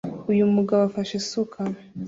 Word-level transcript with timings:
Uyu 0.31 0.43
mugabo 0.55 0.81
afashe 0.89 1.13
isuka 1.21 1.59